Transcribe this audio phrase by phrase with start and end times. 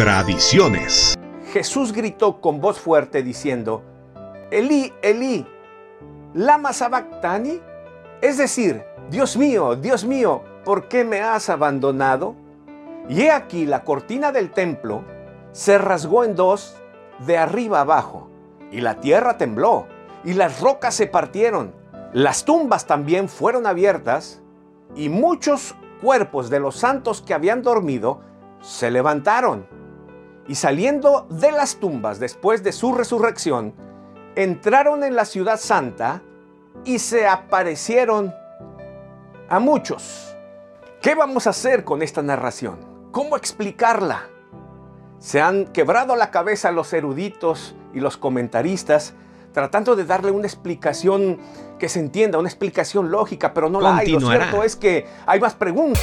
[0.00, 1.14] Tradiciones.
[1.52, 3.82] Jesús gritó con voz fuerte diciendo,
[4.50, 5.46] Elí, Elí,
[6.32, 7.60] lama sabactani,
[8.22, 12.34] es decir, Dios mío, Dios mío, ¿por qué me has abandonado?
[13.10, 15.04] Y he aquí la cortina del templo
[15.52, 16.76] se rasgó en dos
[17.26, 18.30] de arriba abajo,
[18.72, 19.86] y la tierra tembló,
[20.24, 21.74] y las rocas se partieron,
[22.14, 24.40] las tumbas también fueron abiertas,
[24.94, 28.22] y muchos cuerpos de los santos que habían dormido
[28.62, 29.79] se levantaron.
[30.50, 33.72] Y saliendo de las tumbas después de su resurrección,
[34.34, 36.22] entraron en la ciudad santa
[36.84, 38.34] y se aparecieron
[39.48, 40.34] a muchos.
[41.00, 42.80] ¿Qué vamos a hacer con esta narración?
[43.12, 44.28] ¿Cómo explicarla?
[45.20, 49.14] Se han quebrado la cabeza los eruditos y los comentaristas
[49.52, 51.38] tratando de darle una explicación
[51.78, 54.08] que se entienda, una explicación lógica, pero no la hay.
[54.08, 56.02] Lo cierto es que hay más preguntas.